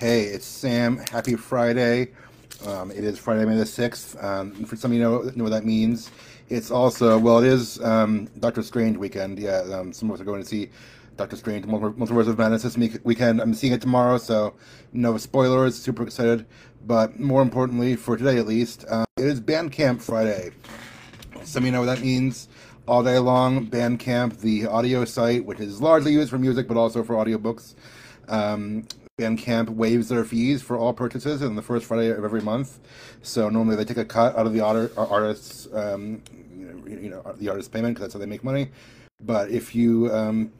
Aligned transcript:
Hey, 0.00 0.22
it's 0.22 0.46
Sam. 0.46 0.96
Happy 1.12 1.36
Friday. 1.36 2.12
Um, 2.66 2.90
it 2.90 3.04
is 3.04 3.18
Friday, 3.18 3.44
May 3.44 3.56
the 3.56 3.64
6th. 3.64 4.24
Um, 4.24 4.64
for 4.64 4.74
some 4.74 4.92
of 4.92 4.96
you 4.96 5.02
know, 5.02 5.20
know 5.36 5.44
what 5.44 5.50
that 5.50 5.66
means. 5.66 6.10
It's 6.48 6.70
also, 6.70 7.18
well, 7.18 7.40
it 7.40 7.46
is 7.46 7.78
um, 7.82 8.26
Doctor 8.38 8.62
Strange 8.62 8.96
weekend. 8.96 9.38
Yeah, 9.38 9.58
um, 9.70 9.92
some 9.92 10.08
of 10.08 10.14
us 10.14 10.22
are 10.22 10.24
going 10.24 10.40
to 10.40 10.48
see 10.48 10.70
Doctor 11.18 11.36
Strange, 11.36 11.66
Multiverse 11.66 12.28
of 12.28 12.38
Madness 12.38 12.62
this 12.62 12.78
weekend. 13.04 13.42
I'm 13.42 13.52
seeing 13.52 13.74
it 13.74 13.82
tomorrow, 13.82 14.16
so 14.16 14.54
no 14.94 15.18
spoilers. 15.18 15.76
Super 15.76 16.04
excited. 16.04 16.46
But 16.86 17.20
more 17.20 17.42
importantly, 17.42 17.94
for 17.94 18.16
today 18.16 18.38
at 18.38 18.46
least, 18.46 18.86
uh, 18.88 19.04
it 19.18 19.26
is 19.26 19.38
Bandcamp 19.38 20.00
Friday. 20.00 20.52
Some 21.44 21.64
of 21.64 21.66
you 21.66 21.72
know 21.72 21.80
what 21.80 21.94
that 21.94 22.00
means. 22.00 22.48
All 22.88 23.02
day 23.02 23.18
long, 23.18 23.66
Bandcamp, 23.66 24.40
the 24.40 24.64
audio 24.66 25.04
site, 25.04 25.44
which 25.44 25.60
is 25.60 25.82
largely 25.82 26.14
used 26.14 26.30
for 26.30 26.38
music 26.38 26.68
but 26.68 26.78
also 26.78 27.02
for 27.02 27.16
audiobooks. 27.16 27.74
Um, 28.28 28.86
Bandcamp 29.20 29.68
waives 29.68 30.08
their 30.08 30.24
fees 30.24 30.62
for 30.62 30.78
all 30.78 30.94
purchases 30.94 31.42
on 31.42 31.54
the 31.54 31.62
first 31.62 31.84
Friday 31.84 32.10
of 32.10 32.24
every 32.24 32.40
month. 32.40 32.78
So 33.22 33.50
normally 33.50 33.76
they 33.76 33.84
take 33.84 33.98
a 33.98 34.04
cut 34.04 34.34
out 34.36 34.46
of 34.46 34.54
the 34.54 34.60
artist's, 34.60 35.68
um, 35.74 36.22
you 36.86 37.10
know, 37.10 37.22
the 37.38 37.50
artist's 37.50 37.68
payment 37.68 37.94
because 37.94 38.04
that's 38.04 38.14
how 38.14 38.20
they 38.20 38.26
make 38.26 38.42
money. 38.42 38.70
But 39.20 39.50
if 39.50 39.74
you 39.74 40.10
um, 40.10 40.52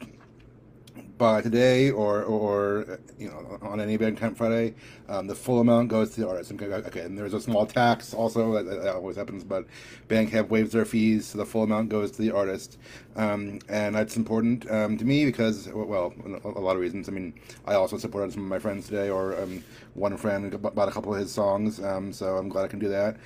buy 1.20 1.42
today 1.42 1.91
or 1.91 2.24
or 2.24 2.98
you 3.19 3.29
know 3.29 3.59
on 3.62 3.79
any 3.79 3.97
Bandcamp 3.98 4.37
Friday, 4.38 4.74
um, 5.09 5.27
the 5.27 5.34
full 5.34 5.60
amount 5.60 5.88
goes 5.88 6.10
to 6.15 6.23
the 6.23 6.29
artist. 6.29 6.51
Okay, 6.51 7.01
and 7.02 7.16
there's 7.16 7.34
a 7.34 7.41
small 7.41 7.66
tax 7.66 8.15
also 8.15 8.55
that, 8.55 8.65
that 8.65 8.95
always 8.96 9.16
happens, 9.16 9.45
but 9.45 9.66
Bandcamp 10.09 10.48
waives 10.48 10.73
their 10.73 10.87
fees, 10.87 11.27
so 11.27 11.38
the 11.38 11.45
full 11.45 11.62
amount 11.62 11.91
goes 11.91 12.10
to 12.12 12.23
the 12.23 12.30
artist, 12.33 12.79
um, 13.16 13.60
and 13.69 13.95
that's 13.95 14.16
important 14.16 14.69
um, 14.70 14.96
to 14.96 15.05
me 15.05 15.27
because 15.27 15.69
well, 15.69 16.12
a, 16.45 16.48
lot 16.48 16.74
of 16.74 16.80
reasons. 16.80 17.09
I 17.09 17.12
mean, 17.12 17.34
I 17.66 17.74
also 17.74 17.98
supported 17.98 18.32
some 18.32 18.43
of 18.43 18.48
my 18.48 18.59
friends 18.59 18.88
today, 18.88 19.10
or 19.10 19.38
um, 19.41 19.62
one 19.93 20.16
friend 20.16 20.51
bought 20.62 20.88
a 20.88 20.93
couple 20.93 21.12
of 21.12 21.21
his 21.21 21.30
songs, 21.30 21.80
um, 21.80 22.12
so 22.12 22.38
I'm 22.38 22.48
glad 22.48 22.65
I 22.65 22.68
can 22.68 22.79
do 22.79 22.88
that. 22.88 23.18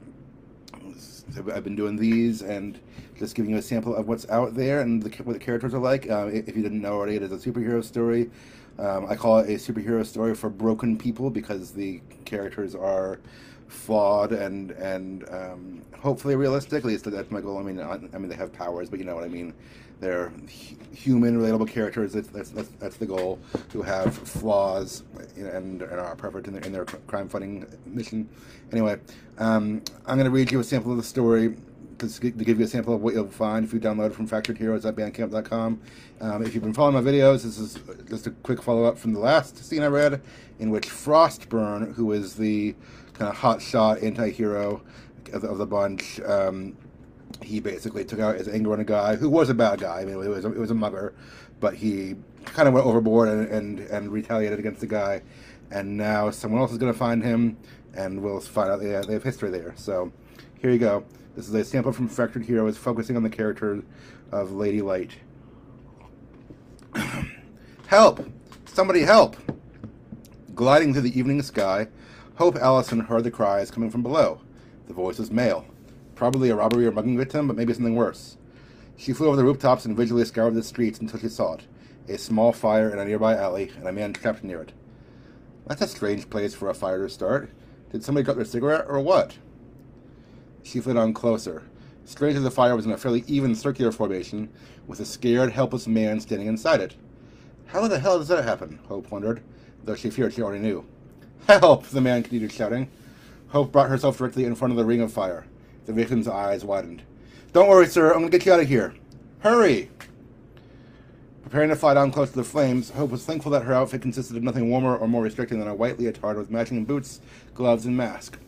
I've 1.52 1.64
been 1.64 1.76
doing 1.76 1.96
these 1.96 2.42
and 2.42 2.78
just 3.18 3.34
giving 3.34 3.52
you 3.52 3.58
a 3.58 3.62
sample 3.62 3.94
of 3.94 4.08
what's 4.08 4.28
out 4.28 4.54
there 4.54 4.80
and 4.80 5.02
the, 5.02 5.22
what 5.22 5.32
the 5.32 5.38
characters 5.38 5.74
are 5.74 5.78
like. 5.78 6.10
Uh, 6.10 6.26
if 6.26 6.56
you 6.56 6.62
didn't 6.62 6.80
know 6.80 6.94
already, 6.94 7.16
it 7.16 7.22
is 7.22 7.32
a 7.32 7.36
superhero 7.36 7.82
story. 7.82 8.30
Um, 8.78 9.06
I 9.08 9.16
call 9.16 9.38
it 9.38 9.48
a 9.48 9.54
superhero 9.54 10.04
story 10.04 10.34
for 10.34 10.50
broken 10.50 10.96
people 10.96 11.30
because 11.30 11.72
the 11.72 12.00
characters 12.24 12.74
are 12.74 13.20
flawed 13.68 14.32
and 14.32 14.70
and 14.72 15.28
um, 15.30 15.82
hopefully 15.98 16.36
realistic. 16.36 16.78
At 16.78 16.84
least 16.84 17.10
that's 17.10 17.30
my 17.30 17.40
goal. 17.40 17.58
I 17.58 17.62
mean, 17.62 17.80
I, 17.80 17.94
I, 17.94 18.18
mean 18.18 18.28
they 18.28 18.36
have 18.36 18.52
powers, 18.52 18.90
but 18.90 18.98
you 18.98 19.04
know 19.04 19.14
what 19.14 19.24
I 19.24 19.28
mean. 19.28 19.54
They're 20.00 20.32
human, 20.92 21.40
relatable 21.40 21.68
characters. 21.68 22.12
That's, 22.12 22.28
that's, 22.28 22.50
that's, 22.50 22.68
that's 22.80 22.96
the 22.96 23.06
goal. 23.06 23.38
Who 23.72 23.80
have 23.80 24.14
flaws 24.14 25.04
and, 25.36 25.80
and 25.80 25.82
are 25.82 26.16
perfect 26.16 26.48
in 26.48 26.54
their, 26.54 26.62
in 26.62 26.72
their 26.72 26.84
crime 26.84 27.28
fighting 27.28 27.64
mission. 27.86 28.28
Anyway, 28.72 28.98
um, 29.38 29.82
I'm 30.04 30.18
going 30.18 30.24
to 30.24 30.30
read 30.30 30.50
you 30.50 30.60
a 30.60 30.64
sample 30.64 30.90
of 30.90 30.98
the 30.98 31.04
story 31.04 31.56
to 32.08 32.30
give 32.30 32.58
you 32.58 32.64
a 32.64 32.68
sample 32.68 32.94
of 32.94 33.02
what 33.02 33.14
you'll 33.14 33.28
find 33.28 33.64
if 33.64 33.72
you 33.72 33.80
download 33.80 34.08
it 34.08 34.14
from 34.14 34.28
fracturedheroes.bandcamp.com. 34.28 35.80
Um, 36.20 36.44
if 36.44 36.54
you've 36.54 36.62
been 36.62 36.74
following 36.74 37.04
my 37.04 37.10
videos, 37.10 37.42
this 37.42 37.58
is 37.58 37.78
just 38.08 38.26
a 38.26 38.30
quick 38.30 38.62
follow 38.62 38.84
up 38.84 38.98
from 38.98 39.12
the 39.12 39.20
last 39.20 39.64
scene 39.64 39.82
I 39.82 39.86
read, 39.86 40.22
in 40.58 40.70
which 40.70 40.88
Frostburn, 40.88 41.94
who 41.94 42.12
is 42.12 42.34
the 42.34 42.74
kind 43.14 43.30
of 43.30 43.36
hotshot 43.36 44.02
anti-hero 44.02 44.82
of 45.32 45.42
the, 45.42 45.48
of 45.48 45.58
the 45.58 45.66
bunch, 45.66 46.20
um, 46.20 46.76
he 47.42 47.60
basically 47.60 48.04
took 48.04 48.20
out 48.20 48.36
his 48.36 48.48
anger 48.48 48.72
on 48.72 48.80
a 48.80 48.84
guy 48.84 49.16
who 49.16 49.28
was 49.28 49.50
a 49.50 49.54
bad 49.54 49.80
guy. 49.80 50.00
I 50.00 50.04
mean, 50.04 50.22
it 50.22 50.28
was 50.28 50.44
a, 50.44 50.52
it 50.52 50.58
was 50.58 50.70
a 50.70 50.74
mugger, 50.74 51.14
but 51.60 51.74
he 51.74 52.16
kind 52.44 52.68
of 52.68 52.74
went 52.74 52.86
overboard 52.86 53.28
and, 53.28 53.48
and, 53.48 53.80
and 53.80 54.12
retaliated 54.12 54.58
against 54.58 54.80
the 54.80 54.86
guy. 54.86 55.22
And 55.70 55.96
now 55.96 56.30
someone 56.30 56.60
else 56.60 56.72
is 56.72 56.78
going 56.78 56.92
to 56.92 56.98
find 56.98 57.22
him, 57.22 57.56
and 57.94 58.22
we'll 58.22 58.40
find 58.40 58.70
out 58.70 58.80
they 58.80 58.90
have, 58.90 59.06
they 59.06 59.14
have 59.14 59.22
history 59.22 59.50
there. 59.50 59.74
So 59.76 60.12
here 60.60 60.70
you 60.70 60.78
go. 60.78 61.04
This 61.36 61.48
is 61.48 61.54
a 61.54 61.64
sample 61.64 61.90
from 61.90 62.06
Fractured 62.06 62.44
Heroes 62.44 62.76
focusing 62.76 63.16
on 63.16 63.24
the 63.24 63.30
character 63.30 63.82
of 64.30 64.52
Lady 64.52 64.80
Light. 64.80 65.16
help! 67.88 68.24
Somebody 68.66 69.00
help! 69.00 69.36
Gliding 70.54 70.92
through 70.92 71.02
the 71.02 71.18
evening 71.18 71.42
sky, 71.42 71.88
Hope 72.36 72.54
Allison 72.54 73.00
heard 73.00 73.24
the 73.24 73.32
cries 73.32 73.72
coming 73.72 73.90
from 73.90 74.04
below. 74.04 74.42
The 74.86 74.94
voice 74.94 75.18
was 75.18 75.32
male. 75.32 75.66
Probably 76.14 76.50
a 76.50 76.54
robbery 76.54 76.86
or 76.86 76.92
mugging 76.92 77.18
victim, 77.18 77.48
but 77.48 77.56
maybe 77.56 77.74
something 77.74 77.96
worse. 77.96 78.36
She 78.96 79.12
flew 79.12 79.26
over 79.26 79.36
the 79.36 79.44
rooftops 79.44 79.84
and 79.84 79.96
visually 79.96 80.24
scoured 80.24 80.54
the 80.54 80.62
streets 80.62 81.00
until 81.00 81.18
she 81.18 81.28
saw 81.28 81.54
it 81.54 81.66
a 82.08 82.18
small 82.18 82.52
fire 82.52 82.90
in 82.90 82.98
a 82.98 83.04
nearby 83.04 83.34
alley 83.34 83.72
and 83.76 83.88
a 83.88 83.92
man 83.92 84.12
trapped 84.12 84.44
near 84.44 84.60
it. 84.60 84.72
That's 85.66 85.80
a 85.80 85.88
strange 85.88 86.30
place 86.30 86.54
for 86.54 86.68
a 86.68 86.74
fire 86.74 87.02
to 87.02 87.08
start. 87.08 87.50
Did 87.90 88.04
somebody 88.04 88.24
drop 88.24 88.36
their 88.36 88.44
cigarette 88.44 88.84
or 88.86 89.00
what? 89.00 89.38
She 90.64 90.80
flew 90.80 90.98
on 90.98 91.12
closer. 91.12 91.62
Straight 92.06 92.34
as 92.34 92.42
the 92.42 92.50
fire 92.50 92.74
was 92.74 92.86
in 92.86 92.90
a 92.90 92.96
fairly 92.96 93.22
even 93.28 93.54
circular 93.54 93.92
formation, 93.92 94.48
with 94.86 94.98
a 94.98 95.04
scared, 95.04 95.52
helpless 95.52 95.86
man 95.86 96.18
standing 96.18 96.48
inside 96.48 96.80
it. 96.80 96.96
How 97.66 97.86
the 97.86 97.98
hell 97.98 98.18
does 98.18 98.28
that 98.28 98.44
happen? 98.44 98.80
Hope 98.88 99.10
wondered, 99.10 99.42
though 99.84 99.94
she 99.94 100.10
feared 100.10 100.32
she 100.32 100.42
already 100.42 100.62
knew. 100.62 100.84
Help! 101.46 101.86
the 101.86 102.00
man 102.00 102.22
continued 102.22 102.50
shouting. 102.50 102.90
Hope 103.48 103.72
brought 103.72 103.90
herself 103.90 104.18
directly 104.18 104.44
in 104.44 104.54
front 104.54 104.72
of 104.72 104.78
the 104.78 104.84
ring 104.84 105.00
of 105.00 105.12
fire. 105.12 105.46
The 105.84 105.92
victim's 105.92 106.26
eyes 106.26 106.64
widened. 106.64 107.02
Don't 107.52 107.68
worry, 107.68 107.86
sir. 107.86 108.12
I'm 108.12 108.20
going 108.20 108.30
to 108.30 108.38
get 108.38 108.46
you 108.46 108.52
out 108.52 108.60
of 108.60 108.68
here. 108.68 108.94
Hurry! 109.40 109.90
Preparing 111.42 111.68
to 111.68 111.76
fly 111.76 111.94
down 111.94 112.10
close 112.10 112.30
to 112.30 112.36
the 112.36 112.42
flames, 112.44 112.90
Hope 112.90 113.10
was 113.10 113.24
thankful 113.24 113.52
that 113.52 113.64
her 113.64 113.74
outfit 113.74 114.02
consisted 114.02 114.36
of 114.36 114.42
nothing 114.42 114.70
warmer 114.70 114.96
or 114.96 115.06
more 115.06 115.22
restricting 115.22 115.58
than 115.58 115.68
a 115.68 115.74
white 115.74 115.98
leotard 115.98 116.38
with 116.38 116.50
matching 116.50 116.84
boots, 116.84 117.20
gloves, 117.54 117.84
and 117.84 117.96
mask. 117.96 118.38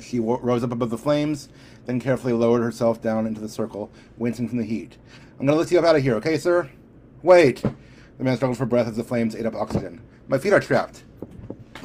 She 0.00 0.18
rose 0.20 0.62
up 0.62 0.72
above 0.72 0.90
the 0.90 0.98
flames, 0.98 1.48
then 1.86 2.00
carefully 2.00 2.32
lowered 2.32 2.62
herself 2.62 3.00
down 3.00 3.26
into 3.26 3.40
the 3.40 3.48
circle, 3.48 3.90
wincing 4.16 4.48
from 4.48 4.58
the 4.58 4.64
heat. 4.64 4.96
I'm 5.38 5.46
going 5.46 5.54
to 5.54 5.58
lift 5.58 5.72
you 5.72 5.78
up 5.78 5.84
out 5.84 5.96
of 5.96 6.02
here, 6.02 6.14
okay, 6.16 6.36
sir? 6.38 6.70
Wait! 7.22 7.62
The 8.18 8.24
man 8.24 8.36
struggled 8.36 8.58
for 8.58 8.66
breath 8.66 8.88
as 8.88 8.96
the 8.96 9.04
flames 9.04 9.34
ate 9.36 9.46
up 9.46 9.54
oxygen. 9.54 10.00
My 10.28 10.38
feet 10.38 10.52
are 10.52 10.60
trapped. 10.60 11.04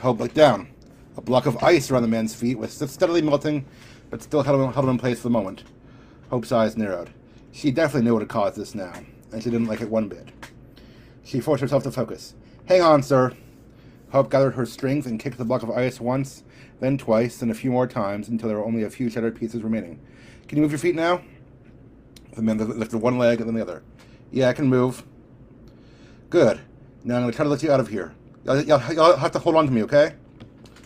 Hope 0.02 0.20
looked 0.20 0.36
down. 0.36 0.70
A 1.18 1.22
block 1.22 1.46
of 1.46 1.62
ice 1.64 1.92
around 1.92 2.04
the 2.04 2.08
man's 2.08 2.34
feet 2.34 2.58
was 2.58 2.72
steadily 2.72 3.22
melting, 3.22 3.66
but 4.10 4.22
still 4.22 4.44
held 4.44 4.62
him, 4.62 4.72
held 4.72 4.86
him 4.86 4.92
in 4.92 4.98
place 4.98 5.18
for 5.18 5.24
the 5.24 5.30
moment. 5.30 5.64
Hope's 6.30 6.52
eyes 6.52 6.78
narrowed. 6.78 7.10
She 7.52 7.72
definitely 7.72 8.06
knew 8.06 8.14
what 8.14 8.22
had 8.22 8.30
caused 8.30 8.56
this 8.56 8.74
now, 8.74 8.94
and 9.32 9.44
she 9.44 9.50
didn't 9.50 9.68
like 9.68 9.82
it 9.82 9.90
one 9.90 10.08
bit. 10.08 10.30
She 11.24 11.42
forced 11.42 11.62
herself 11.62 11.84
to 11.84 11.92
focus. 11.92 12.34
Hang 12.66 12.82
on, 12.82 13.04
sir. 13.04 13.34
Hope 14.12 14.30
gathered 14.30 14.56
her 14.56 14.66
strength 14.66 15.08
and 15.08 15.20
kicked 15.20 15.38
the 15.38 15.46
block 15.46 15.64
of 15.64 15.72
ice 15.72 16.02
once, 16.02 16.44
then 16.80 16.98
twice, 16.98 17.38
then 17.38 17.50
a 17.50 17.54
few 17.54 17.72
more 17.72 17.88
times 17.88 18.28
until 18.28 18.50
there 18.50 18.58
were 18.58 18.66
only 18.66 18.84
a 18.84 18.90
few 18.90 19.10
shattered 19.10 19.36
pieces 19.36 19.64
remaining. 19.64 20.00
Can 20.48 20.58
you 20.58 20.62
move 20.64 20.72
your 20.72 20.80
feet 20.80 20.96
now? 20.96 21.22
The 22.36 22.42
man 22.42 22.58
lifted 22.58 22.98
one 22.98 23.18
leg 23.18 23.40
and 23.40 23.48
then 23.48 23.56
the 23.56 23.62
other. 23.62 23.84
Yeah, 24.32 24.50
I 24.50 24.54
can 24.54 24.68
move. 24.68 25.04
Good. 26.30 26.60
Now 27.04 27.16
I'm 27.16 27.22
going 27.22 27.32
to 27.32 27.36
try 27.36 27.44
to 27.44 27.50
let 27.50 27.64
you 27.64 27.72
out 27.72 27.80
of 27.80 27.88
here. 27.88 28.14
You'll 28.46 28.78
have 28.80 29.32
to 29.32 29.40
hold 29.40 29.56
on 29.56 29.66
to 29.66 29.72
me, 29.72 29.84
okay? 29.84 30.14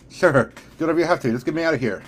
Sure. 0.08 0.52
Do 0.78 0.84
whatever 0.84 1.00
you 1.00 1.06
have 1.06 1.20
to. 1.20 1.30
Just 1.30 1.44
get 1.44 1.54
me 1.54 1.62
out 1.62 1.74
of 1.74 1.80
here. 1.80 2.02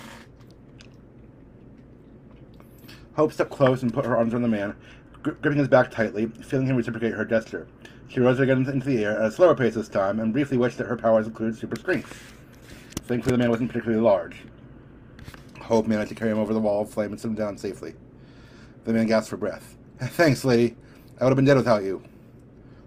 Hope 3.15 3.33
stepped 3.33 3.51
close 3.51 3.81
and 3.81 3.93
put 3.93 4.05
her 4.05 4.15
arms 4.15 4.33
around 4.33 4.43
the 4.43 4.47
man, 4.47 4.75
gripping 5.21 5.57
his 5.57 5.67
back 5.67 5.91
tightly, 5.91 6.27
feeling 6.27 6.67
him 6.67 6.77
reciprocate 6.77 7.13
her 7.13 7.25
gesture. 7.25 7.67
She 8.09 8.19
rose 8.19 8.39
again 8.39 8.67
into 8.67 8.87
the 8.87 9.05
air 9.05 9.19
at 9.19 9.25
a 9.27 9.31
slower 9.31 9.55
pace 9.55 9.75
this 9.75 9.87
time, 9.87 10.19
and 10.19 10.33
briefly 10.33 10.57
wished 10.57 10.79
that 10.79 10.87
her 10.87 10.97
powers 10.97 11.27
included 11.27 11.59
super 11.59 11.75
strength. 11.75 12.33
Thankfully, 13.05 13.33
the 13.33 13.37
man 13.37 13.51
wasn't 13.51 13.69
particularly 13.69 14.01
large. 14.01 14.37
Hope 15.61 15.85
managed 15.85 16.09
to 16.09 16.15
carry 16.15 16.31
him 16.31 16.39
over 16.39 16.51
the 16.51 16.59
wall 16.59 16.81
of 16.81 16.89
flame 16.89 17.11
and 17.11 17.21
sit 17.21 17.27
him 17.27 17.35
down 17.35 17.55
safely. 17.55 17.93
The 18.83 18.93
man 18.93 19.05
gasped 19.05 19.29
for 19.29 19.37
breath. 19.37 19.77
Thanks, 19.99 20.43
lady. 20.43 20.75
I 21.19 21.23
would 21.23 21.29
have 21.29 21.35
been 21.35 21.45
dead 21.45 21.57
without 21.57 21.83
you. 21.83 22.03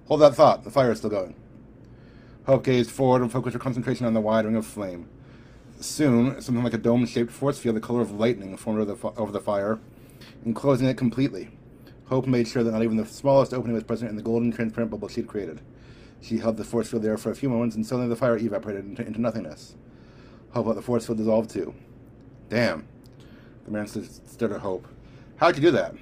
Hold 0.06 0.22
that 0.22 0.34
thought. 0.34 0.64
The 0.64 0.70
fire 0.70 0.90
is 0.90 0.98
still 0.98 1.10
going. 1.10 1.36
Hope 2.46 2.64
gazed 2.64 2.90
forward 2.90 3.22
and 3.22 3.30
focused 3.30 3.54
her 3.54 3.60
concentration 3.60 4.06
on 4.06 4.14
the 4.14 4.20
wide 4.20 4.44
ring 4.44 4.56
of 4.56 4.66
flame. 4.66 5.08
Soon, 5.78 6.40
something 6.40 6.64
like 6.64 6.74
a 6.74 6.78
dome-shaped 6.78 7.30
force 7.30 7.60
field 7.60 7.76
the 7.76 7.80
color 7.80 8.00
of 8.00 8.10
lightning 8.10 8.56
formed 8.56 8.80
over 8.80 8.94
the, 8.94 9.20
over 9.20 9.30
the 9.30 9.40
fire, 9.40 9.78
enclosing 10.44 10.88
it 10.88 10.96
completely. 10.96 11.50
Hope 12.12 12.26
made 12.26 12.46
sure 12.46 12.62
that 12.62 12.72
not 12.72 12.82
even 12.82 12.98
the 12.98 13.06
smallest 13.06 13.54
opening 13.54 13.72
was 13.72 13.84
present 13.84 14.10
in 14.10 14.16
the 14.18 14.22
golden, 14.22 14.52
transparent 14.52 14.90
bubble 14.90 15.08
she'd 15.08 15.26
created. 15.26 15.62
She 16.20 16.36
held 16.36 16.58
the 16.58 16.62
force 16.62 16.90
field 16.90 17.02
there 17.02 17.16
for 17.16 17.30
a 17.30 17.34
few 17.34 17.48
moments, 17.48 17.74
and 17.74 17.86
suddenly 17.86 18.10
the 18.10 18.16
fire 18.16 18.36
evaporated 18.36 18.84
into, 18.84 19.06
into 19.06 19.18
nothingness. 19.18 19.76
Hope 20.50 20.66
let 20.66 20.76
the 20.76 20.82
force 20.82 21.06
field 21.06 21.16
dissolve 21.16 21.48
too. 21.48 21.72
Damn. 22.50 22.86
The 23.64 23.70
man 23.70 23.86
stared 23.86 24.52
at 24.52 24.60
Hope. 24.60 24.86
How'd 25.36 25.56
you 25.56 25.62
do 25.62 25.70
that? 25.70 25.94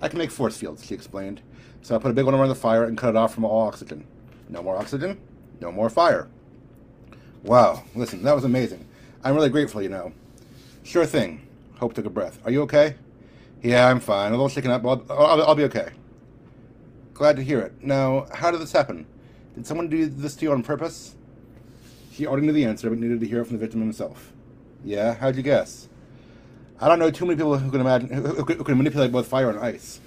I 0.00 0.08
can 0.08 0.16
make 0.18 0.30
force 0.30 0.56
fields, 0.56 0.86
she 0.86 0.94
explained. 0.94 1.42
So 1.82 1.94
I 1.94 1.98
put 1.98 2.10
a 2.10 2.14
big 2.14 2.24
one 2.24 2.34
around 2.34 2.48
the 2.48 2.54
fire 2.54 2.84
and 2.84 2.96
cut 2.96 3.10
it 3.10 3.16
off 3.16 3.34
from 3.34 3.44
all 3.44 3.66
oxygen. 3.66 4.06
No 4.48 4.62
more 4.62 4.78
oxygen, 4.78 5.20
no 5.60 5.70
more 5.70 5.90
fire. 5.90 6.28
Wow, 7.42 7.84
listen, 7.94 8.22
that 8.22 8.34
was 8.34 8.44
amazing. 8.44 8.88
I'm 9.22 9.34
really 9.34 9.50
grateful, 9.50 9.82
you 9.82 9.90
know. 9.90 10.14
Sure 10.82 11.04
thing. 11.04 11.46
Hope 11.78 11.92
took 11.92 12.06
a 12.06 12.10
breath. 12.10 12.38
Are 12.46 12.50
you 12.50 12.62
okay? 12.62 12.94
Yeah, 13.62 13.88
I'm 13.88 14.00
fine. 14.00 14.28
A 14.28 14.30
little 14.32 14.48
shaken 14.48 14.70
up, 14.70 14.82
but 14.82 15.04
I'll, 15.10 15.26
I'll, 15.26 15.42
I'll 15.48 15.54
be 15.54 15.64
okay. 15.64 15.90
Glad 17.14 17.36
to 17.36 17.42
hear 17.42 17.60
it. 17.60 17.82
Now, 17.82 18.26
how 18.32 18.50
did 18.50 18.60
this 18.60 18.72
happen? 18.72 19.06
Did 19.54 19.66
someone 19.66 19.88
do 19.88 20.06
this 20.06 20.36
to 20.36 20.44
you 20.44 20.52
on 20.52 20.62
purpose? 20.62 21.16
She 22.12 22.26
already 22.26 22.46
knew 22.46 22.52
the 22.52 22.64
answer, 22.64 22.90
but 22.90 22.98
needed 22.98 23.20
to 23.20 23.26
hear 23.26 23.40
it 23.40 23.46
from 23.46 23.56
the 23.56 23.60
victim 23.60 23.80
himself. 23.80 24.32
Yeah, 24.84 25.14
how'd 25.14 25.36
you 25.36 25.42
guess? 25.42 25.88
I 26.78 26.88
don't 26.88 26.98
know 26.98 27.10
too 27.10 27.24
many 27.24 27.36
people 27.36 27.56
who 27.56 27.70
can 27.70 27.80
imagine 27.80 28.10
who, 28.10 28.22
who, 28.22 28.64
can 28.64 28.76
manipulate 28.76 29.12
both 29.12 29.26
fire 29.26 29.48
and 29.48 29.58
ice. 29.58 30.00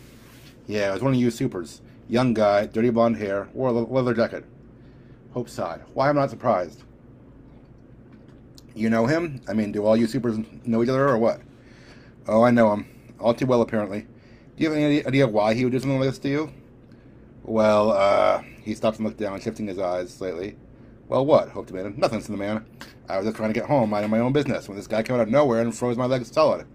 Yeah, 0.68 0.92
it 0.92 0.94
was 0.94 1.02
one 1.02 1.14
of 1.14 1.20
you 1.20 1.32
supers. 1.32 1.82
Young 2.08 2.34
guy, 2.34 2.68
dirty 2.68 2.92
blonde 2.92 3.18
hair, 3.18 3.50
wore 3.54 3.70
a 3.70 3.72
leather 3.72 4.14
jacket. 4.14 4.46
Hope 5.32 5.50
sighed. 5.50 5.82
Why 5.94 6.10
I'm 6.10 6.16
not 6.16 6.30
surprised? 6.30 6.84
You 8.76 8.90
know 8.90 9.08
him? 9.08 9.42
I 9.48 9.54
mean, 9.54 9.72
do 9.72 9.86
all 9.86 9.98
you 9.98 10.08
supers 10.08 10.38
know 10.66 10.84
each 10.84 10.90
other 10.90 11.10
or 11.10 11.18
what? 11.18 11.42
Oh, 12.28 12.44
I 12.44 12.52
know 12.52 12.72
him. 12.72 12.88
All 13.20 13.34
too 13.34 13.46
well, 13.46 13.62
apparently. 13.62 14.02
Do 14.02 14.64
you 14.64 14.70
have 14.70 14.78
any 14.78 15.06
idea 15.06 15.28
why 15.28 15.54
he 15.54 15.64
would 15.64 15.72
do 15.72 15.80
something 15.80 16.00
like 16.00 16.10
this 16.10 16.20
to 16.20 16.30
you? 16.30 16.54
Well, 17.44 17.92
uh, 17.92 18.44
he 18.62 18.76
stops 18.76 18.98
and 18.98 19.06
looks 19.06 19.20
down, 19.20 19.40
shifting 19.40 19.68
his 19.68 19.80
eyes 19.80 20.14
slightly. 20.14 20.56
Well, 21.08 21.26
what? 21.26 21.50
Hope 21.50 21.68
demanded. 21.68 21.98
Nothing, 21.98 22.22
said 22.22 22.34
the 22.34 22.38
man. 22.38 22.66
I 23.08 23.18
was 23.18 23.26
just 23.26 23.38
trying 23.38 23.50
to 23.50 23.60
get 23.60 23.68
home, 23.68 23.90
minding 23.90 24.12
my 24.12 24.20
own 24.20 24.32
business, 24.32 24.68
when 24.68 24.78
this 24.78 24.88
guy 24.88 25.02
came 25.02 25.16
out 25.16 25.22
of 25.22 25.30
nowhere 25.30 25.62
and 25.62 25.76
froze 25.76 25.98
my 25.98 26.06
legs 26.06 26.32
solid. 26.32 26.68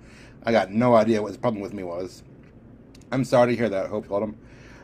I 0.42 0.52
got 0.52 0.70
no 0.70 0.94
idea 0.94 1.22
what 1.22 1.28
his 1.28 1.36
problem 1.36 1.62
with 1.62 1.72
me 1.72 1.84
was. 1.84 2.22
I'm 3.12 3.24
sorry 3.24 3.52
to 3.52 3.56
hear 3.56 3.68
that, 3.68 3.88
Hope 3.88 4.08
told 4.08 4.24
him. 4.24 4.36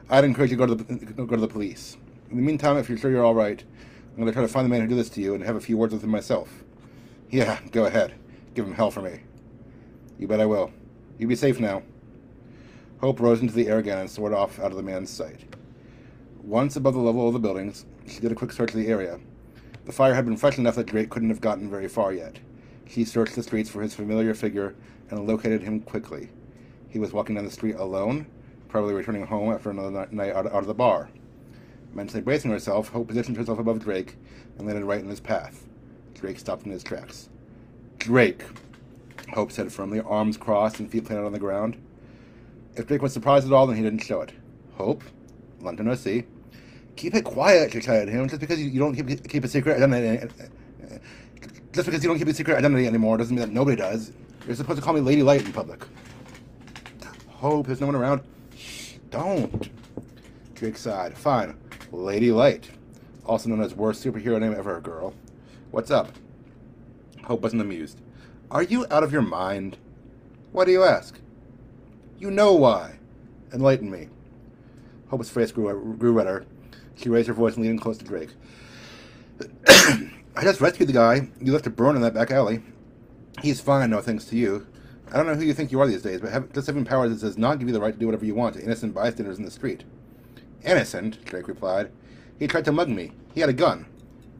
I'd 0.08 0.24
encourage 0.24 0.50
you 0.50 0.56
to 0.56 0.66
go 0.66 0.74
to 0.74 0.84
the, 0.84 0.94
go 0.94 1.34
to 1.34 1.40
the 1.40 1.48
police. 1.48 1.96
In 2.30 2.36
the 2.36 2.42
meantime, 2.42 2.76
if 2.76 2.88
you're 2.88 2.98
sure 2.98 3.10
you're 3.10 3.24
all 3.24 3.34
right, 3.34 3.62
I'm 4.10 4.16
going 4.16 4.26
to 4.26 4.32
try 4.32 4.42
to 4.42 4.48
find 4.48 4.64
the 4.64 4.68
man 4.68 4.82
who 4.82 4.86
did 4.86 4.98
this 4.98 5.10
to 5.10 5.20
you 5.20 5.34
and 5.34 5.42
have 5.42 5.56
a 5.56 5.60
few 5.60 5.76
words 5.76 5.92
with 5.92 6.04
him 6.04 6.10
myself. 6.10 6.64
Yeah, 7.28 7.58
go 7.72 7.86
ahead. 7.86 8.14
Give 8.54 8.66
him 8.66 8.74
hell 8.74 8.90
for 8.90 9.02
me. 9.02 9.20
You 10.18 10.28
bet 10.28 10.40
I 10.40 10.46
will. 10.46 10.72
You 11.20 11.26
be 11.26 11.36
safe 11.36 11.60
now. 11.60 11.82
Hope 13.02 13.20
rose 13.20 13.42
into 13.42 13.52
the 13.52 13.68
air 13.68 13.76
again 13.76 13.98
and 13.98 14.10
soared 14.10 14.32
off 14.32 14.58
out 14.58 14.70
of 14.70 14.78
the 14.78 14.82
man's 14.82 15.10
sight. 15.10 15.54
Once 16.42 16.76
above 16.76 16.94
the 16.94 17.00
level 17.00 17.26
of 17.26 17.34
the 17.34 17.38
buildings, 17.38 17.84
she 18.06 18.20
did 18.20 18.32
a 18.32 18.34
quick 18.34 18.52
search 18.52 18.70
of 18.70 18.76
the 18.76 18.86
area. 18.86 19.20
The 19.84 19.92
fire 19.92 20.14
had 20.14 20.24
been 20.24 20.38
fresh 20.38 20.56
enough 20.56 20.76
that 20.76 20.86
Drake 20.86 21.10
couldn't 21.10 21.28
have 21.28 21.42
gotten 21.42 21.68
very 21.68 21.88
far 21.88 22.14
yet. 22.14 22.38
She 22.88 23.04
searched 23.04 23.34
the 23.34 23.42
streets 23.42 23.68
for 23.68 23.82
his 23.82 23.94
familiar 23.94 24.32
figure 24.32 24.74
and 25.10 25.26
located 25.26 25.62
him 25.62 25.80
quickly. 25.80 26.30
He 26.88 26.98
was 26.98 27.12
walking 27.12 27.34
down 27.34 27.44
the 27.44 27.50
street 27.50 27.76
alone, 27.76 28.24
probably 28.68 28.94
returning 28.94 29.26
home 29.26 29.52
after 29.52 29.68
another 29.68 30.08
night 30.10 30.32
out, 30.32 30.46
of 30.46 30.66
the 30.66 30.72
bar. 30.72 31.10
Mentally 31.92 32.22
bracing 32.22 32.50
herself, 32.50 32.88
Hope 32.88 33.08
positioned 33.08 33.36
herself 33.36 33.58
above 33.58 33.80
Drake 33.80 34.16
and 34.56 34.66
landed 34.66 34.86
right 34.86 35.02
in 35.02 35.10
his 35.10 35.20
path. 35.20 35.68
Drake 36.14 36.38
stopped 36.38 36.64
in 36.64 36.72
his 36.72 36.82
tracks. 36.82 37.28
Drake, 37.98 38.42
Hope 39.34 39.52
said 39.52 39.72
firmly, 39.72 40.00
arms 40.00 40.36
crossed 40.36 40.80
and 40.80 40.90
feet 40.90 41.04
planted 41.04 41.24
on 41.24 41.32
the 41.32 41.38
ground. 41.38 41.80
If 42.76 42.86
Drake 42.86 43.02
was 43.02 43.12
surprised 43.12 43.46
at 43.46 43.52
all, 43.52 43.66
then 43.66 43.76
he 43.76 43.82
didn't 43.82 44.00
show 44.00 44.20
it. 44.20 44.32
Hope, 44.74 45.02
London 45.60 45.88
OC, 45.88 46.24
keep 46.96 47.14
it 47.14 47.24
quiet, 47.24 47.72
she 47.72 47.80
shouted 47.80 48.08
at 48.08 48.14
him. 48.14 48.28
Just 48.28 48.40
because 48.40 48.60
you 48.60 48.78
don't 48.78 48.94
keep, 48.94 49.28
keep 49.28 49.44
a 49.44 49.48
secret 49.48 49.76
identity, 49.76 50.26
uh, 50.26 50.94
uh, 50.94 50.98
just 51.72 51.86
because 51.86 52.02
you 52.02 52.08
don't 52.08 52.18
keep 52.18 52.28
a 52.28 52.34
secret 52.34 52.56
identity 52.56 52.86
anymore 52.86 53.16
doesn't 53.16 53.34
mean 53.34 53.46
that 53.46 53.52
nobody 53.52 53.76
does. 53.76 54.12
You're 54.46 54.56
supposed 54.56 54.78
to 54.78 54.84
call 54.84 54.94
me 54.94 55.00
Lady 55.00 55.22
Light 55.22 55.44
in 55.44 55.52
public. 55.52 55.84
Hope 57.28 57.66
there's 57.66 57.80
no 57.80 57.86
one 57.86 57.96
around. 57.96 58.22
Shh, 58.56 58.94
don't. 59.10 59.70
Drake 60.54 60.76
sighed. 60.76 61.16
Fine. 61.16 61.56
Lady 61.92 62.32
Light. 62.32 62.68
Also 63.24 63.48
known 63.48 63.62
as 63.62 63.74
worst 63.74 64.04
superhero 64.04 64.40
name 64.40 64.54
ever, 64.54 64.80
girl. 64.80 65.14
What's 65.70 65.90
up? 65.90 66.12
Hope 67.24 67.42
wasn't 67.42 67.62
amused. 67.62 68.00
Are 68.50 68.64
you 68.64 68.84
out 68.90 69.04
of 69.04 69.12
your 69.12 69.22
mind? 69.22 69.76
Why 70.50 70.64
do 70.64 70.72
you 70.72 70.82
ask? 70.82 71.20
You 72.18 72.32
know 72.32 72.52
why. 72.52 72.98
Enlighten 73.52 73.88
me. 73.90 74.08
Hope's 75.08 75.30
face 75.30 75.52
grew, 75.52 75.96
grew 75.96 76.12
redder. 76.12 76.44
She 76.96 77.08
raised 77.08 77.28
her 77.28 77.34
voice 77.34 77.54
and 77.54 77.64
leaned 77.64 77.80
close 77.80 77.98
to 77.98 78.04
Drake. 78.04 78.30
I 79.68 80.42
just 80.42 80.60
rescued 80.60 80.88
the 80.88 80.92
guy 80.92 81.28
you 81.40 81.52
left 81.52 81.64
to 81.64 81.70
burn 81.70 81.94
in 81.94 82.02
that 82.02 82.14
back 82.14 82.32
alley. 82.32 82.60
He's 83.40 83.60
fine, 83.60 83.90
no 83.90 84.00
thanks 84.00 84.24
to 84.26 84.36
you. 84.36 84.66
I 85.12 85.16
don't 85.16 85.26
know 85.26 85.34
who 85.34 85.44
you 85.44 85.54
think 85.54 85.70
you 85.70 85.80
are 85.80 85.86
these 85.86 86.02
days, 86.02 86.20
but 86.20 86.30
have, 86.30 86.52
just 86.52 86.66
having 86.66 86.84
powers 86.84 87.20
does 87.20 87.38
not 87.38 87.58
give 87.58 87.68
you 87.68 87.74
the 87.74 87.80
right 87.80 87.94
to 87.94 87.98
do 87.98 88.06
whatever 88.06 88.24
you 88.24 88.34
want 88.34 88.56
to 88.56 88.62
innocent 88.62 88.94
bystanders 88.94 89.38
in 89.38 89.44
the 89.44 89.50
street. 89.50 89.84
Innocent, 90.64 91.24
Drake 91.24 91.48
replied. 91.48 91.90
He 92.38 92.48
tried 92.48 92.64
to 92.64 92.72
mug 92.72 92.88
me. 92.88 93.12
He 93.32 93.40
had 93.40 93.48
a 93.50 93.54
gun. 93.54 93.86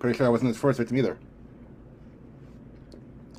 Pretty 0.01 0.17
sure 0.17 0.27
I 0.27 0.31
wasn't 0.31 0.49
his 0.49 0.59
first 0.59 0.79
victim 0.79 0.97
either. 0.97 1.19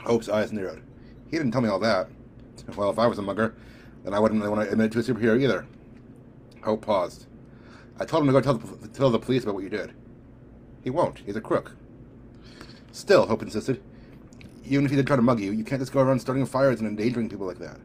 Hope's 0.03 0.29
eyes 0.29 0.51
narrowed. 0.51 0.81
He 1.29 1.37
didn't 1.37 1.51
tell 1.51 1.61
me 1.61 1.69
all 1.69 1.79
that. 1.79 2.09
Well, 2.75 2.89
if 2.89 2.99
I 2.99 3.07
was 3.07 3.17
a 3.17 3.21
mugger, 3.21 3.55
then 4.03 4.13
I 4.13 4.19
wouldn't 4.19 4.41
really 4.41 4.53
want 4.53 4.67
to 4.67 4.71
admit 4.71 4.87
it 4.87 4.93
to 4.93 4.99
a 4.99 5.15
superhero 5.15 5.41
either. 5.41 5.65
Hope 6.63 6.85
paused. 6.85 7.27
I 7.99 8.05
told 8.05 8.23
him 8.23 8.27
to 8.27 8.33
go 8.33 8.41
tell 8.41 8.55
the, 8.55 8.87
tell 8.87 9.09
the 9.09 9.19
police 9.19 9.43
about 9.43 9.55
what 9.55 9.63
you 9.63 9.69
did. 9.69 9.93
He 10.83 10.89
won't. 10.89 11.19
He's 11.19 11.35
a 11.35 11.41
crook. 11.41 11.75
Still, 12.91 13.27
Hope 13.27 13.41
insisted. 13.41 13.81
Even 14.65 14.85
if 14.85 14.91
he 14.91 14.97
did 14.97 15.07
try 15.07 15.15
to 15.15 15.21
mug 15.21 15.39
you, 15.39 15.51
you 15.51 15.63
can't 15.63 15.81
just 15.81 15.91
go 15.91 16.01
around 16.01 16.19
starting 16.19 16.45
fires 16.45 16.79
and 16.79 16.87
endangering 16.87 17.29
people 17.29 17.47
like 17.47 17.59
that. 17.59 17.79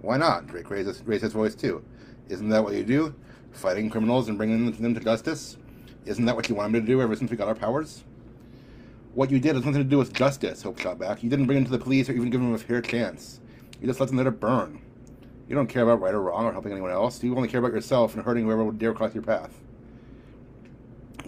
Why 0.00 0.16
not? 0.16 0.46
Drake 0.46 0.70
raised 0.70 1.06
raised 1.06 1.22
his 1.22 1.32
voice 1.32 1.54
too. 1.54 1.84
Isn't 2.28 2.48
that 2.50 2.62
what 2.62 2.74
you 2.74 2.84
do? 2.84 3.14
Fighting 3.52 3.90
criminals 3.90 4.28
and 4.28 4.36
bringing 4.36 4.70
them 4.70 4.94
to 4.94 5.00
justice? 5.00 5.56
Isn't 6.04 6.24
that 6.26 6.36
what 6.36 6.48
you 6.48 6.54
wanted 6.54 6.72
me 6.72 6.80
to 6.80 6.86
do 6.86 7.02
ever 7.02 7.16
since 7.16 7.30
we 7.30 7.36
got 7.36 7.48
our 7.48 7.54
powers? 7.54 8.04
What 9.18 9.32
you 9.32 9.40
did 9.40 9.56
has 9.56 9.64
nothing 9.64 9.82
to 9.82 9.88
do 9.88 9.98
with 9.98 10.12
justice, 10.12 10.62
Hope 10.62 10.78
shot 10.78 10.96
back. 10.96 11.24
You 11.24 11.28
didn't 11.28 11.46
bring 11.46 11.58
him 11.58 11.64
to 11.64 11.72
the 11.72 11.78
police 11.80 12.08
or 12.08 12.12
even 12.12 12.30
give 12.30 12.40
him 12.40 12.54
a 12.54 12.58
fair 12.58 12.80
chance. 12.80 13.40
You 13.80 13.88
just 13.88 13.98
let 13.98 14.10
them 14.10 14.16
let 14.16 14.28
it 14.28 14.38
burn. 14.38 14.80
You 15.48 15.56
don't 15.56 15.66
care 15.66 15.82
about 15.82 16.00
right 16.00 16.14
or 16.14 16.22
wrong 16.22 16.44
or 16.44 16.52
helping 16.52 16.70
anyone 16.70 16.92
else. 16.92 17.20
You 17.20 17.34
only 17.34 17.48
care 17.48 17.58
about 17.58 17.72
yourself 17.72 18.14
and 18.14 18.24
hurting 18.24 18.44
whoever 18.44 18.62
would 18.62 18.78
dare 18.78 18.94
cross 18.94 19.14
your 19.14 19.24
path. 19.24 19.58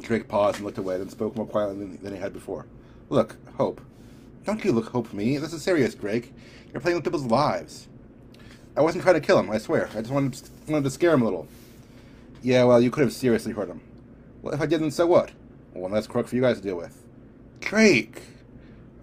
Drake 0.02 0.28
paused 0.28 0.58
and 0.58 0.66
looked 0.66 0.78
away, 0.78 0.98
then 0.98 1.08
spoke 1.08 1.34
more 1.34 1.48
quietly 1.48 1.78
than, 1.78 2.00
than 2.00 2.14
he 2.14 2.20
had 2.20 2.32
before. 2.32 2.66
Look, 3.08 3.34
Hope. 3.56 3.80
Don't 4.44 4.64
you 4.64 4.70
look 4.70 4.90
Hope 4.90 5.12
me. 5.12 5.36
This 5.38 5.52
is 5.52 5.60
serious, 5.60 5.96
Drake. 5.96 6.32
You're 6.72 6.80
playing 6.80 6.96
with 6.96 7.02
people's 7.02 7.24
lives. 7.24 7.88
I 8.76 8.82
wasn't 8.82 9.02
trying 9.02 9.16
to 9.16 9.20
kill 9.20 9.40
him, 9.40 9.50
I 9.50 9.58
swear. 9.58 9.88
I 9.96 10.00
just 10.00 10.12
wanted, 10.12 10.40
wanted 10.68 10.84
to 10.84 10.90
scare 10.90 11.14
him 11.14 11.22
a 11.22 11.24
little. 11.24 11.48
Yeah, 12.40 12.62
well, 12.62 12.80
you 12.80 12.92
could 12.92 13.02
have 13.02 13.12
seriously 13.12 13.50
hurt 13.50 13.66
him. 13.66 13.80
Well, 14.42 14.54
if 14.54 14.60
I 14.60 14.66
didn't, 14.66 14.92
so 14.92 15.08
what? 15.08 15.32
One 15.72 15.90
less 15.90 16.06
crook 16.06 16.28
for 16.28 16.36
you 16.36 16.42
guys 16.42 16.58
to 16.58 16.62
deal 16.62 16.76
with. 16.76 16.99
Drake! 17.60 18.22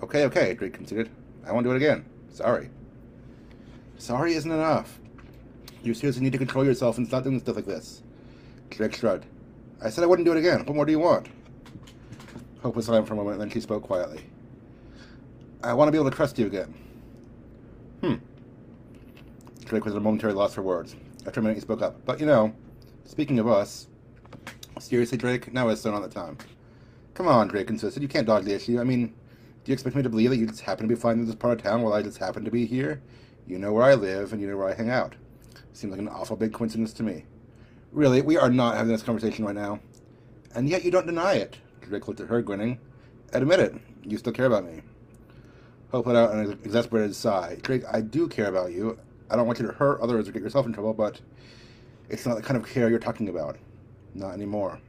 Okay, 0.04 0.26
okay, 0.26 0.54
Drake 0.54 0.74
conceded. 0.74 1.10
I 1.46 1.52
won't 1.52 1.66
do 1.66 1.72
it 1.72 1.78
again. 1.78 2.06
Sorry. 2.32 2.70
Sorry 3.98 4.34
isn't 4.34 4.52
enough. 4.52 5.00
You 5.84 5.94
seriously 5.94 6.24
need 6.24 6.34
to 6.34 6.38
control 6.38 6.66
yourself 6.66 6.98
and 6.98 7.08
stop 7.08 7.24
doing 7.24 7.40
stuff 7.40 7.56
like 7.56 7.66
this. 7.66 8.04
Drake 8.70 8.96
shrugged. 8.96 9.26
I 9.82 9.90
said 9.90 10.04
I 10.04 10.08
wouldn't 10.08 10.26
do 10.26 10.34
it 10.34 10.38
again. 10.38 10.66
What 10.66 10.76
more 10.76 10.86
do 10.86 10.92
you 10.92 11.00
want? 11.00 11.28
Hope 12.62 12.76
was 12.76 12.86
silent 12.88 13.08
for 13.08 13.14
a 13.14 13.18
moment, 13.18 13.40
then 13.40 13.50
she 13.50 13.62
spoke 13.62 13.84
quietly. 13.84 14.22
I 15.64 15.74
want 15.74 15.88
to 15.88 15.92
be 15.92 15.98
able 15.98 16.10
to 16.10 16.16
trust 16.16 16.38
you 16.38 16.48
again. 16.48 16.74
Hmm. 18.02 18.16
Drake 19.66 19.86
was 19.86 19.94
at 19.94 19.98
a 19.98 20.02
momentary 20.02 20.34
loss 20.34 20.54
for 20.54 20.62
words. 20.62 20.96
After 21.26 21.40
a 21.40 21.44
minute, 21.44 21.56
he 21.56 21.62
spoke 21.62 21.82
up. 21.82 22.04
But 22.06 22.20
you 22.20 22.26
know, 22.26 22.54
speaking 23.06 23.40
of 23.40 23.48
us, 23.48 23.88
seriously, 24.80 25.18
Drake, 25.18 25.54
now 25.54 25.70
is 25.70 25.82
so 25.82 25.92
not 25.92 26.02
the 26.02 26.10
time. 26.10 26.38
Come 27.18 27.28
on, 27.28 27.48
Drake 27.48 27.72
insisted. 27.72 28.04
You 28.04 28.08
can't 28.08 28.28
dodge 28.28 28.44
the 28.44 28.54
issue. 28.54 28.80
I 28.80 28.84
mean, 28.84 29.08
do 29.08 29.72
you 29.72 29.74
expect 29.74 29.96
me 29.96 30.04
to 30.04 30.10
believe 30.10 30.30
that 30.30 30.38
you 30.38 30.46
just 30.46 30.62
happen 30.62 30.88
to 30.88 30.94
be 30.94 31.02
flying 31.02 31.18
through 31.18 31.26
this 31.26 31.34
part 31.34 31.58
of 31.58 31.64
town 31.64 31.82
while 31.82 31.94
I 31.94 32.04
just 32.04 32.20
happen 32.20 32.46
to 32.46 32.52
be 32.52 32.68
here? 32.68 33.02
You 33.48 33.58
know 33.58 33.74
where 33.74 33.86
I 33.86 33.96
live, 33.96 34.34
and 34.34 34.40
you 34.40 34.48
know 34.48 34.56
where 34.56 34.70
I 34.70 34.76
hang 34.76 34.92
out. 34.92 35.16
Seems 35.74 35.90
like 35.90 36.00
an 36.00 36.10
awful 36.10 36.36
big 36.36 36.54
coincidence 36.54 36.94
to 36.94 37.02
me. 37.02 37.26
Really, 37.92 38.22
we 38.22 38.38
are 38.38 38.52
not 38.52 38.78
having 38.78 38.92
this 38.92 39.02
conversation 39.02 39.46
right 39.46 39.56
now. 39.56 39.80
And 40.54 40.70
yet 40.70 40.86
you 40.86 40.92
don't 40.92 41.08
deny 41.08 41.34
it. 41.34 41.58
Drake 41.82 42.08
looked 42.08 42.20
at 42.20 42.28
her, 42.28 42.44
grinning. 42.44 42.78
Admit 43.34 43.62
it. 43.62 43.74
You 44.04 44.20
still 44.20 44.32
care 44.32 44.46
about 44.46 44.66
me. 44.66 44.84
Hope 45.90 46.06
let 46.06 46.16
out 46.16 46.36
an 46.36 46.52
exasperated 46.64 47.16
sigh. 47.16 47.58
Drake, 47.64 47.82
I 47.92 48.02
do 48.02 48.28
care 48.28 48.48
about 48.48 48.74
you. 48.74 49.00
I 49.32 49.36
don't 49.36 49.48
want 49.48 49.58
you 49.58 49.66
to 49.66 49.74
hurt 49.74 50.02
others 50.02 50.30
or 50.30 50.34
get 50.34 50.44
yourself 50.44 50.68
in 50.68 50.74
trouble, 50.74 50.94
but 50.94 51.20
it's 52.10 52.28
not 52.28 52.36
the 52.36 52.44
kind 52.44 52.58
of 52.58 52.70
care 52.70 52.92
you're 52.92 53.00
talking 53.00 53.28
about. 53.28 53.58
Not 54.14 54.36
anymore. 54.36 54.80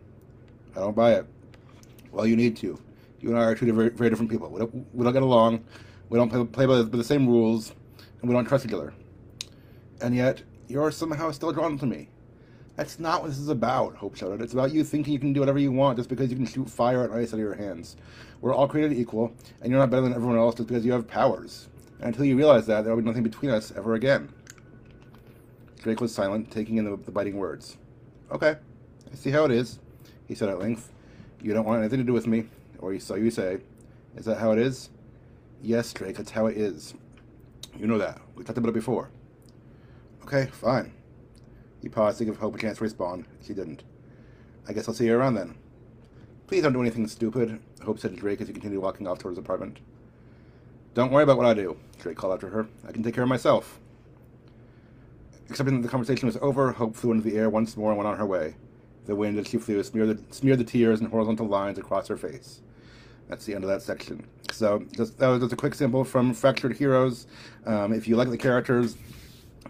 I 0.76 0.80
don't 0.80 0.94
buy 0.94 1.14
it. 1.14 1.26
Well, 2.12 2.26
you 2.26 2.36
need 2.36 2.56
to. 2.58 2.78
You 3.20 3.30
and 3.30 3.38
I 3.38 3.42
are 3.44 3.54
two 3.54 3.72
very, 3.72 3.90
very 3.90 4.10
different 4.10 4.30
people. 4.30 4.48
We 4.48 4.60
don't, 4.60 4.94
we 4.94 5.04
don't 5.04 5.12
get 5.12 5.22
along. 5.22 5.64
We 6.08 6.18
don't 6.18 6.30
play, 6.30 6.44
play 6.44 6.66
by, 6.66 6.76
the, 6.76 6.84
by 6.84 6.98
the 6.98 7.04
same 7.04 7.26
rules, 7.28 7.72
and 8.20 8.28
we 8.28 8.34
don't 8.34 8.46
trust 8.46 8.64
each 8.64 8.72
other. 8.72 8.94
And 10.00 10.14
yet, 10.14 10.42
you're 10.68 10.90
somehow 10.90 11.30
still 11.32 11.52
drawn 11.52 11.78
to 11.78 11.86
me. 11.86 12.08
That's 12.76 13.00
not 13.00 13.22
what 13.22 13.28
this 13.28 13.40
is 13.40 13.48
about, 13.48 13.96
Hope 13.96 14.16
shouted. 14.16 14.40
It's 14.40 14.52
about 14.52 14.72
you 14.72 14.84
thinking 14.84 15.12
you 15.12 15.18
can 15.18 15.32
do 15.32 15.40
whatever 15.40 15.58
you 15.58 15.72
want 15.72 15.96
just 15.96 16.08
because 16.08 16.30
you 16.30 16.36
can 16.36 16.46
shoot 16.46 16.70
fire 16.70 17.04
and 17.04 17.12
ice 17.12 17.30
out 17.30 17.34
of 17.34 17.40
your 17.40 17.54
hands. 17.54 17.96
We're 18.40 18.54
all 18.54 18.68
created 18.68 18.96
equal, 18.96 19.32
and 19.60 19.70
you're 19.70 19.80
not 19.80 19.90
better 19.90 20.02
than 20.02 20.14
everyone 20.14 20.38
else 20.38 20.54
just 20.54 20.68
because 20.68 20.86
you 20.86 20.92
have 20.92 21.08
powers. 21.08 21.68
And 21.98 22.08
until 22.08 22.24
you 22.24 22.36
realize 22.36 22.66
that, 22.66 22.84
there 22.84 22.94
will 22.94 23.02
be 23.02 23.08
nothing 23.08 23.24
between 23.24 23.50
us 23.50 23.72
ever 23.76 23.94
again. 23.94 24.32
Drake 25.82 26.00
was 26.00 26.14
silent, 26.14 26.52
taking 26.52 26.76
in 26.76 26.84
the, 26.84 26.96
the 26.96 27.10
biting 27.10 27.36
words. 27.36 27.76
Okay, 28.30 28.54
I 29.10 29.14
see 29.16 29.30
how 29.30 29.44
it 29.44 29.50
is, 29.50 29.80
he 30.28 30.36
said 30.36 30.48
at 30.48 30.60
length. 30.60 30.92
You 31.40 31.54
don't 31.54 31.64
want 31.64 31.80
anything 31.80 31.98
to 31.98 32.04
do 32.04 32.12
with 32.12 32.26
me, 32.26 32.44
or 32.78 32.98
so 32.98 33.14
you 33.14 33.30
say. 33.30 33.58
Is 34.16 34.24
that 34.24 34.38
how 34.38 34.52
it 34.52 34.58
is? 34.58 34.90
Yes, 35.62 35.92
Drake, 35.92 36.16
that's 36.16 36.30
how 36.30 36.46
it 36.46 36.56
is. 36.56 36.94
You 37.76 37.86
know 37.86 37.98
that. 37.98 38.20
We 38.34 38.44
talked 38.44 38.58
about 38.58 38.70
it 38.70 38.74
before. 38.74 39.10
Okay, 40.22 40.46
fine. 40.46 40.92
He 41.80 41.88
paused 41.88 42.18
to 42.18 42.24
give 42.24 42.36
Hope 42.36 42.56
a 42.56 42.58
chance 42.58 42.78
to 42.78 42.84
respond. 42.84 43.26
She 43.46 43.54
didn't. 43.54 43.84
I 44.68 44.72
guess 44.72 44.88
I'll 44.88 44.94
see 44.94 45.06
you 45.06 45.16
around 45.16 45.34
then. 45.34 45.54
Please 46.46 46.62
don't 46.62 46.72
do 46.72 46.80
anything 46.80 47.06
stupid, 47.06 47.60
Hope 47.84 47.98
said 47.98 48.12
to 48.12 48.16
Drake 48.16 48.40
as 48.40 48.48
he 48.48 48.52
continued 48.52 48.82
walking 48.82 49.06
off 49.06 49.18
toward 49.18 49.32
his 49.32 49.38
apartment. 49.38 49.78
Don't 50.94 51.12
worry 51.12 51.22
about 51.22 51.36
what 51.36 51.46
I 51.46 51.54
do, 51.54 51.76
Drake 51.98 52.16
called 52.16 52.34
after 52.34 52.48
her. 52.48 52.68
I 52.86 52.92
can 52.92 53.02
take 53.02 53.14
care 53.14 53.22
of 53.22 53.28
myself. 53.28 53.78
Accepting 55.50 55.76
that 55.76 55.82
the 55.82 55.90
conversation 55.90 56.26
was 56.26 56.36
over, 56.38 56.72
Hope 56.72 56.96
flew 56.96 57.12
into 57.12 57.28
the 57.28 57.36
air 57.36 57.48
once 57.48 57.76
more 57.76 57.90
and 57.90 57.98
went 57.98 58.08
on 58.08 58.18
her 58.18 58.26
way. 58.26 58.56
The 59.08 59.16
wind 59.16 59.36
as 59.38 59.48
she 59.48 59.56
flew 59.56 59.82
smeared 59.82 60.10
the, 60.10 60.18
smeared 60.34 60.60
the 60.60 60.64
tears 60.64 61.00
in 61.00 61.06
horizontal 61.06 61.46
lines 61.46 61.78
across 61.78 62.08
her 62.08 62.18
face. 62.18 62.60
That's 63.28 63.46
the 63.46 63.54
end 63.54 63.64
of 63.64 63.70
that 63.70 63.80
section. 63.80 64.26
So 64.52 64.84
just, 64.94 65.18
that 65.18 65.28
was 65.28 65.40
just 65.40 65.54
a 65.54 65.56
quick 65.56 65.74
sample 65.74 66.04
from 66.04 66.34
Fractured 66.34 66.76
Heroes. 66.76 67.26
Um, 67.64 67.94
if 67.94 68.06
you 68.06 68.16
like 68.16 68.28
the 68.28 68.36
characters, 68.36 68.98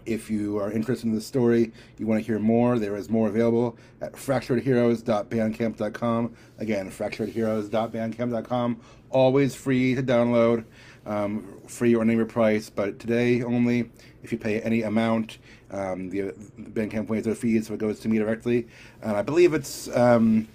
if 0.05 0.29
you 0.29 0.57
are 0.57 0.69
interested 0.71 1.07
in 1.07 1.15
the 1.15 1.21
story, 1.21 1.71
you 1.97 2.05
want 2.05 2.21
to 2.21 2.25
hear 2.25 2.37
more, 2.37 2.77
there 2.79 2.97
is 2.97 3.09
more 3.09 3.29
available 3.29 3.77
at 4.01 4.11
fracturedheroes.bandcamp.com. 4.13 6.35
Again, 6.57 6.91
fracturedheroes.bandcamp.com. 6.91 8.81
Always 9.09 9.55
free 9.55 9.95
to 9.95 10.03
download, 10.03 10.65
um, 11.05 11.61
free 11.67 11.95
or 11.95 12.03
name 12.03 12.17
your 12.17 12.25
price, 12.25 12.69
but 12.69 12.99
today 12.99 13.41
only, 13.41 13.89
if 14.21 14.33
you 14.33 14.37
pay 14.37 14.59
any 14.61 14.83
amount, 14.83 15.37
um, 15.71 16.09
the, 16.09 16.33
Bandcamp 16.59 17.23
their 17.23 17.35
fees, 17.35 17.67
so 17.67 17.73
it 17.73 17.79
goes 17.79 17.99
to 18.01 18.09
me 18.09 18.17
directly. 18.17 18.67
And 19.01 19.15
I 19.15 19.21
believe 19.21 19.53
it's 19.53 19.87
um, 19.95 20.47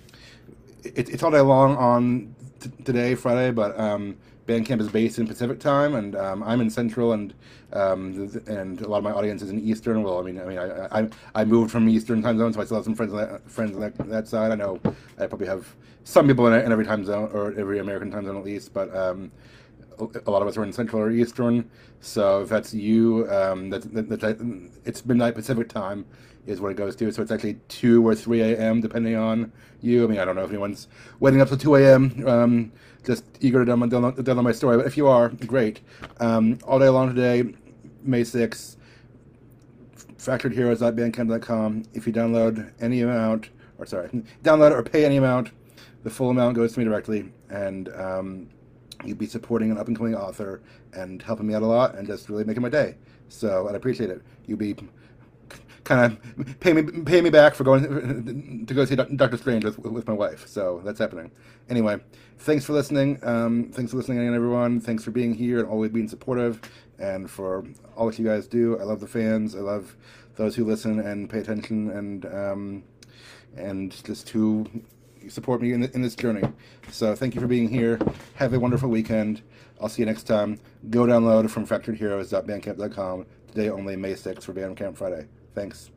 it, 0.83 1.09
it's 1.09 1.23
all 1.23 1.31
day 1.31 1.41
long 1.41 1.77
on 1.77 2.35
t- 2.61 2.71
today, 2.85 3.15
Friday, 3.15 3.51
but 3.51 3.79
um, 3.79 4.17
Bandcamp 4.47 4.81
is 4.81 4.89
based 4.89 5.19
in 5.19 5.27
Pacific 5.27 5.59
time, 5.59 5.95
and 5.95 6.15
um, 6.17 6.43
I'm 6.43 6.61
in 6.61 6.69
Central, 6.71 7.13
and 7.13 7.33
um, 7.73 8.31
and 8.47 8.81
a 8.83 8.89
lot 8.89 8.99
of 8.99 9.05
my 9.05 9.13
audience 9.13 9.43
is 9.43 9.51
in 9.51 9.61
Eastern. 9.61 10.03
Well, 10.03 10.19
I 10.19 10.23
mean, 10.23 10.41
I 10.41 10.45
mean, 10.45 10.59
I, 10.59 11.01
I, 11.01 11.09
I 11.35 11.45
moved 11.45 11.71
from 11.71 11.89
Eastern 11.89 12.23
time 12.23 12.39
zone, 12.39 12.53
so 12.53 12.61
I 12.61 12.65
still 12.65 12.77
have 12.77 12.85
some 12.85 12.95
friends 12.95 13.13
on 13.13 13.19
that 13.19 13.51
friends 13.51 13.75
on 13.75 13.81
that, 13.81 13.97
that 14.09 14.29
side. 14.29 14.53
I 14.53 14.55
know 14.55 14.81
I 15.19 15.27
probably 15.27 15.47
have 15.47 15.75
some 16.05 16.27
people 16.27 16.47
in, 16.47 16.53
in 16.53 16.71
every 16.71 16.85
time 16.85 17.05
zone 17.05 17.31
or 17.33 17.55
every 17.59 17.79
American 17.79 18.11
time 18.11 18.27
zone 18.27 18.37
at 18.37 18.45
least, 18.45 18.75
but 18.75 18.95
um, 18.95 19.33
a 19.99 20.31
lot 20.31 20.43
of 20.43 20.49
us 20.49 20.57
are 20.57 20.65
in 20.65 20.73
Central 20.73 21.03
or 21.03 21.11
Eastern. 21.11 21.69
So 22.01 22.43
if 22.43 22.49
that's 22.49 22.75
you, 22.75 23.29
um, 23.31 23.71
that, 23.71 23.83
that, 23.93 24.75
it's 24.85 25.05
midnight 25.05 25.35
Pacific 25.35 25.69
time 25.69 26.05
is 26.47 26.61
what 26.61 26.71
it 26.71 26.77
goes 26.77 26.97
to. 26.97 27.11
So 27.13 27.23
it's 27.23 27.31
actually 27.31 27.55
2 27.69 28.07
or 28.07 28.15
3 28.15 28.41
a.m. 28.43 28.81
depending 28.81 29.17
on 29.17 29.53
you. 29.81 30.05
I 30.05 30.07
mean, 30.07 30.19
I 30.19 30.25
don't 30.25 30.37
know 30.37 30.45
if 30.45 30.51
anyone's 30.51 30.89
waiting 31.21 31.41
up 31.41 31.49
till 31.49 31.57
2 31.57 31.77
a.m. 31.77 32.27
Um, 32.27 32.73
just 33.05 33.25
eager 33.41 33.65
to 33.65 33.71
download, 33.71 34.17
download 34.17 34.45
my 34.45 34.53
story. 34.53 34.77
But 34.77 34.87
if 34.87 34.97
you 34.97 35.09
are, 35.09 35.29
great. 35.29 35.81
Um, 36.21 36.59
all 36.65 36.79
day 36.79 36.89
long 36.89 37.15
today, 37.15 37.55
May 38.03 38.23
6th, 38.23 38.77
fracturedheroes.bandcamp.com. 40.19 41.85
If 41.95 42.07
you 42.07 42.13
download 42.13 42.71
any 42.81 43.03
amount, 43.03 43.51
or 43.79 43.87
sorry, 43.87 44.09
download 44.43 44.73
or 44.73 44.83
pay 44.83 45.05
any 45.05 45.17
amount, 45.17 45.51
the 46.03 46.11
full 46.11 46.31
amount 46.31 46.57
goes 46.57 46.75
to 46.75 46.79
me 46.79 46.85
directly. 46.85 47.33
And 47.51 47.89
um, 47.95 48.49
you'd 49.05 49.19
be 49.19 49.27
supporting 49.27 49.71
an 49.71 49.79
up 49.79 49.89
and 49.89 49.97
coming 49.97 50.15
author 50.15 50.63
and 50.93 51.23
helping 51.23 51.47
me 51.47 51.55
out 51.55 51.63
a 51.63 51.67
lot 51.67 51.95
and 51.95 52.07
just 52.07 52.29
really 52.29 52.45
making 52.45 52.63
my 52.63 52.69
day. 52.69 52.97
So 53.29 53.69
I'd 53.69 53.75
appreciate 53.75 54.11
it. 54.11 54.23
You'd 54.47 54.59
be 54.59 54.77
kind 55.85 56.19
of 56.37 56.61
pay 56.61 56.73
me 56.73 56.83
pay 57.03 57.21
me 57.21 57.31
back 57.31 57.55
for 57.55 57.65
going 57.65 58.65
to 58.67 58.75
go 58.75 58.85
see 58.85 58.97
Doctor 58.97 59.37
Strange 59.37 59.65
with, 59.65 59.79
with 59.79 60.07
my 60.07 60.15
wife. 60.15 60.49
So 60.49 60.81
that's 60.85 60.99
happening. 60.99 61.31
Anyway, 61.69 62.01
thanks 62.39 62.65
for 62.65 62.73
listening. 62.73 63.19
Um, 63.23 63.71
thanks 63.73 63.93
for 63.93 63.99
listening, 63.99 64.19
again, 64.19 64.35
everyone. 64.35 64.81
Thanks 64.81 65.05
for 65.05 65.11
being 65.11 65.35
here 65.35 65.61
and 65.61 65.69
always 65.69 65.91
being 65.91 66.09
supportive, 66.09 66.61
and 66.99 67.31
for 67.31 67.65
all 67.97 68.07
that 68.07 68.19
you 68.19 68.25
guys 68.25 68.47
do. 68.47 68.79
I 68.81 68.85
love 68.85 69.01
the 69.01 69.07
fans. 69.07 69.55
I 69.55 69.61
love 69.61 69.97
those 70.37 70.57
who 70.57 70.65
listen 70.65 70.99
and 70.99 71.31
pay 71.31 71.39
attention 71.39 71.91
and 71.91 72.27
um, 72.27 72.83
and 73.57 74.05
just 74.05 74.29
who 74.31 74.67
support 75.31 75.61
me 75.61 75.73
in, 75.73 75.85
in 75.85 76.03
this 76.03 76.15
journey. 76.15 76.43
So 76.91 77.15
thank 77.15 77.35
you 77.35 77.41
for 77.41 77.47
being 77.47 77.69
here. 77.69 77.99
Have 78.37 78.53
a 78.55 78.59
wonderful 78.61 78.89
weekend. 78.89 79.43
I'll 79.81 79.89
see 79.89 80.03
you 80.03 80.07
next 80.07 80.25
time. 80.25 80.61
Go 80.91 81.05
download 81.05 81.51
from 81.51 81.67
fracturedheroes.bandcamp.com. 81.67 83.27
Today 83.49 83.69
only 83.71 83.97
May 83.97 84.15
6th 84.15 84.43
for 84.43 84.53
Bandcamp 84.53 84.97
Friday. 84.97 85.27
Thanks. 85.55 85.91